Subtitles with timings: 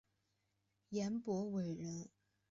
[0.89, 2.09] 颜伯玮人。